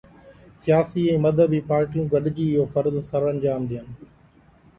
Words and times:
سياسي 0.61 1.03
۽ 1.15 1.19
مذهبي 1.25 1.59
پارٽيون 1.67 2.07
گڏجي 2.15 2.47
اهو 2.55 2.65
فرض 2.79 2.99
سرانجام 3.11 3.71
ڏين. 3.77 3.95